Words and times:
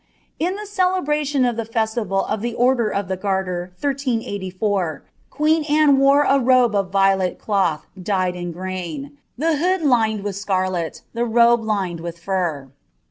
Al 0.41 0.53
ilie 0.53 0.65
celebration 0.65 1.45
of 1.45 1.57
the 1.57 1.63
featival 1.63 2.27
of 2.27 2.43
ihe 2.43 2.55
Order 2.57 2.91
v( 2.95 3.03
the 3.03 3.15
Garter, 3.17 3.71
1384, 3.79 5.03
quern 5.29 5.63
Anne 5.65 5.99
wore 5.99 6.23
a 6.23 6.39
robe 6.39 6.73
of 6.73 6.89
rinlet 6.89 7.37
cloih 7.37 7.81
dyed 8.01 8.35
in 8.35 8.51
grain, 8.51 9.19
the 9.37 9.57
hood 9.57 9.83
lined 9.83 10.23
with 10.23 10.35
scarlet, 10.35 11.03
liie 11.13 11.27
robe 11.31 11.61
lined 11.63 11.99
wilh 11.99 12.17
fur. 12.17 12.71